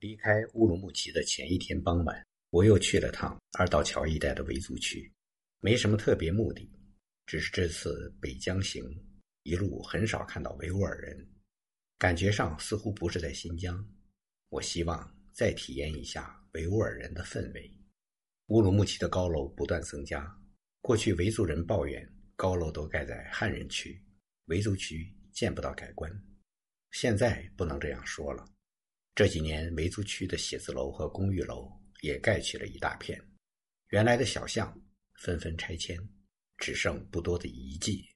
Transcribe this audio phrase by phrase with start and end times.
[0.00, 5.12] 离开乌鲁木齐的前一天傍晚，我又去了趟二道桥一带的维族区，
[5.60, 6.66] 没什么特别目的，
[7.26, 8.82] 只是这次北疆行
[9.42, 11.28] 一路很少看到维吾尔人，
[11.98, 13.86] 感觉上似乎不是在新疆。
[14.48, 17.70] 我希望再体验一下维吾尔人的氛围。
[18.46, 20.34] 乌鲁木齐的高楼不断增加，
[20.80, 24.02] 过去维族人抱怨高楼都盖在汉人区，
[24.46, 26.10] 维族区见不到改观。
[26.90, 28.42] 现在不能这样说了。
[29.14, 33.20] 这几年，维族区的写字楼和公寓楼也盖起了一大片，
[33.88, 34.72] 原来的小巷
[35.14, 35.98] 纷纷拆迁，
[36.56, 38.08] 只剩不多的遗迹。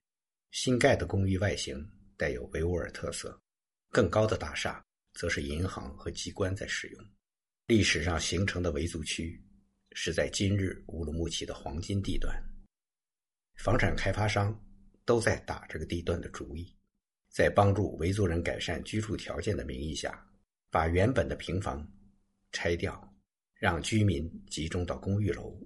[0.53, 1.84] 新盖的公寓外形
[2.17, 3.39] 带有维吾尔特色，
[3.91, 4.83] 更高的大厦
[5.15, 7.05] 则是银行和机关在使用。
[7.67, 9.42] 历史上形成的维族区
[9.92, 12.41] 是在今日乌鲁木齐的黄金地段，
[13.56, 14.59] 房产开发商
[15.05, 16.75] 都在打这个地段的主意。
[17.31, 20.25] 在帮助维族人改善居住条件的名义下，
[20.74, 21.88] 把原本的平房
[22.51, 23.14] 拆掉，
[23.55, 25.56] 让居民集中到公寓楼，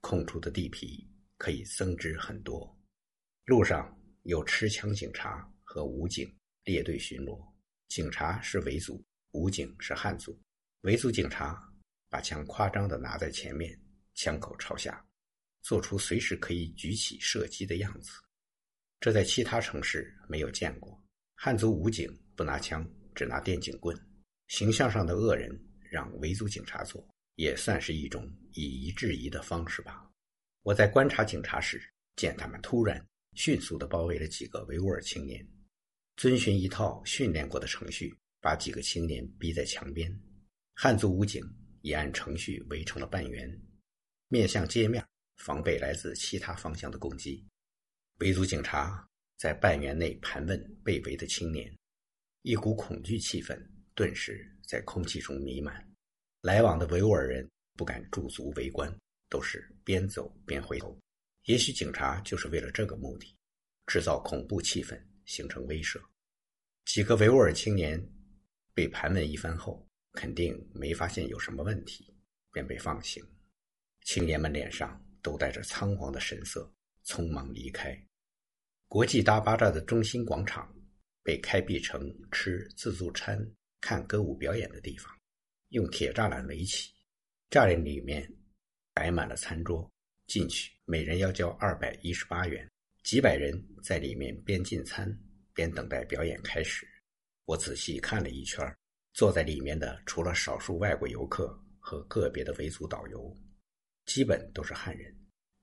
[0.00, 1.04] 空出的地皮
[1.38, 2.72] 可以增值很多。
[3.46, 7.44] 路上有持枪警察和武警列队巡逻，
[7.88, 10.40] 警察是维族，武警是汉族。
[10.82, 11.60] 维族警察
[12.08, 13.76] 把枪夸张的拿在前面，
[14.14, 15.04] 枪口朝下，
[15.62, 18.12] 做出随时可以举起射击的样子。
[19.00, 20.96] 这在其他城市没有见过。
[21.34, 24.00] 汉族武警不拿枪，只拿电警棍。
[24.48, 25.50] 形象上的恶人
[25.90, 27.06] 让维族警察做，
[27.36, 30.08] 也算是一种以夷制夷的方式吧。
[30.62, 31.82] 我在观察警察时，
[32.16, 35.46] 见他们突然迅速地包围了几个维吾尔青年，
[36.16, 40.10] 遵循一套训练过的程序，把几个青年逼在墙边。
[40.74, 41.42] 汉族武警
[41.82, 43.48] 也按程序围成了半圆，
[44.28, 45.04] 面向街面，
[45.36, 47.46] 防备来自其他方向的攻击。
[48.18, 49.08] 维族警察。
[49.36, 51.70] 在半圆内盘问被围的青年，
[52.42, 53.60] 一股恐惧气氛
[53.94, 55.74] 顿时在空气中弥漫。
[56.40, 58.94] 来往的维吾尔人不敢驻足围观，
[59.28, 60.98] 都是边走边回头。
[61.44, 63.34] 也许警察就是为了这个目的，
[63.86, 66.00] 制造恐怖气氛，形成威慑。
[66.84, 68.02] 几个维吾尔青年
[68.74, 72.14] 被盘问一番后，肯定没发现有什么问题，
[72.52, 73.24] 便被放行。
[74.02, 76.70] 青年们脸上都带着仓皇的神色，
[77.06, 77.98] 匆忙离开。
[78.86, 80.72] 国际大巴扎的中心广场
[81.22, 83.38] 被开辟成吃自助餐、
[83.84, 85.14] 看歌舞表演的地方，
[85.68, 86.90] 用铁栅栏围起。
[87.50, 88.26] 栅栏里面
[88.94, 89.92] 摆满了餐桌，
[90.26, 92.66] 进去每人要交二百一十八元。
[93.02, 93.52] 几百人
[93.82, 95.06] 在里面边进餐
[95.52, 96.88] 边等待表演开始。
[97.44, 98.74] 我仔细看了一圈，
[99.12, 103.36] 坐在里面的除了少数外国游客和个别的维族导游，
[104.06, 105.14] 基本都是汉人，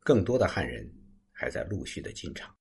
[0.02, 0.88] 更多的汉人
[1.32, 2.56] 还在陆续的进场。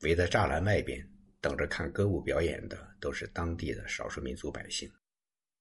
[0.00, 1.10] 围在栅栏外边
[1.40, 4.90] 等着看歌舞表演的都是当地的少数民族百姓，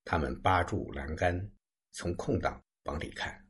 [0.03, 1.51] 他们扒住栏杆，
[1.91, 3.45] 从空档往里看，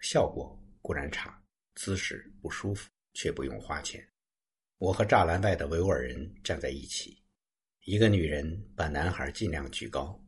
[0.00, 1.42] 效果固然差，
[1.74, 4.06] 姿势不舒服，却不用花钱。
[4.78, 7.22] 我和栅栏外的维吾尔人站在一起，
[7.84, 10.22] 一个女人把男孩尽量举高，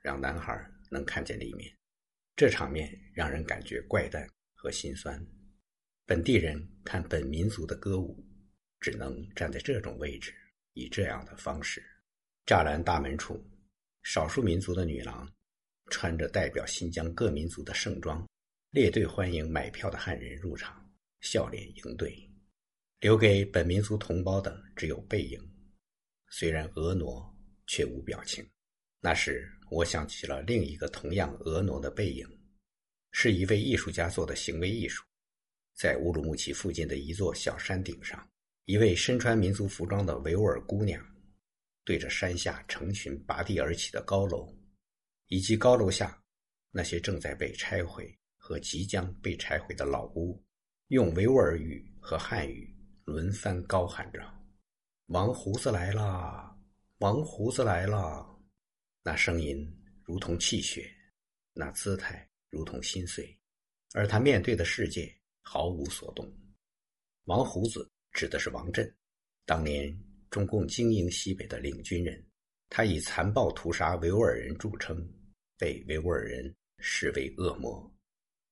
[0.00, 0.54] 让男孩
[0.90, 1.74] 能看见里面。
[2.36, 5.18] 这场面让人感觉怪诞和心酸。
[6.04, 8.24] 本地人看本民族的歌舞。
[8.78, 10.32] 只能站在这种位置，
[10.76, 11.82] 以这样的方式。
[12.44, 13.42] 栅栏大门处，
[14.02, 15.28] 少数民族的女郎
[15.90, 18.24] 穿着代表新疆各民族的盛装，
[18.70, 20.88] 列队欢迎买票的汉人入场，
[21.22, 22.14] 笑脸迎对。
[23.00, 25.40] 留给本民族同胞的只有背影，
[26.28, 27.34] 虽然婀娜，
[27.66, 28.46] 却无表情。
[29.00, 32.26] 那时，我想起了另一个同样婀娜的背影，
[33.12, 35.02] 是一位艺术家做的行为艺术，
[35.74, 38.28] 在乌鲁木齐附近的一座小山顶上。
[38.66, 41.00] 一位身穿民族服装的维吾尔姑娘，
[41.84, 44.52] 对着山下成群拔地而起的高楼，
[45.28, 46.20] 以及高楼下
[46.72, 50.44] 那些正在被拆毁和即将被拆毁的老屋，
[50.88, 54.20] 用维吾尔语和汉语轮番高喊着
[55.06, 56.52] ：“王胡子来啦！
[56.98, 58.28] 王胡子来啦！”
[59.04, 59.64] 那声音
[60.02, 60.92] 如同泣血，
[61.52, 63.38] 那姿态如同心碎，
[63.94, 66.28] 而他面对的世界毫无所动。
[67.26, 67.88] 王胡子。
[68.16, 68.90] 指的是王震，
[69.44, 69.94] 当年
[70.30, 72.24] 中共经营西北的领军人，
[72.70, 75.06] 他以残暴屠杀维吾尔人著称，
[75.58, 77.94] 被维吾尔人视为恶魔。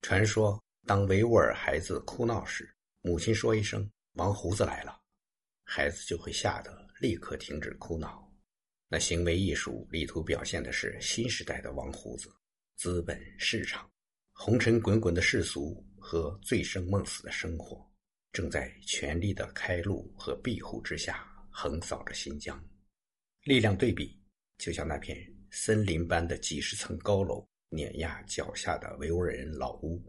[0.03, 2.71] 传说，当维吾尔孩子哭闹时，
[3.01, 5.01] 母亲说一声“王胡子来了”，
[5.65, 8.31] 孩子就会吓得立刻停止哭闹。
[8.87, 12.31] 那行为艺术力图表现的是新时代的王胡子，
[12.77, 13.91] 资本市场，
[14.35, 17.91] 红尘滚滚的世俗和醉生梦死的生活。
[18.35, 22.61] 正在全力的开路和庇护之下横扫着新疆，
[23.45, 24.21] 力量对比
[24.59, 25.17] 就像那片
[25.53, 30.03] 森林般的几十层高楼碾压脚下的维吾尔人老屋。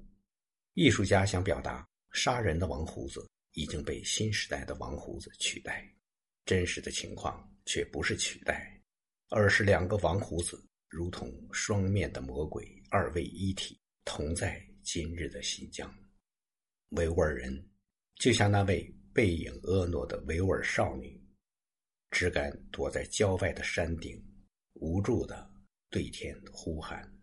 [0.73, 5.87] 艺术家想表达，杀人的王胡子已经被新时代的王胡子取代。
[6.45, 8.81] 真实的情况却不是取代，
[9.29, 15.93] 而是两个王胡子如同双面的魔鬼，二位一体，同在今日的新疆。
[16.89, 17.69] 维吾尔人
[18.15, 21.21] 就像那位背影婀娜的维吾尔少女，
[22.11, 24.21] 只敢躲在郊外的山顶，
[24.73, 25.49] 无助的
[25.89, 27.14] 对天呼喊。